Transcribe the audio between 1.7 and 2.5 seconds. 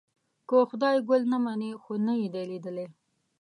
خو نه یې دی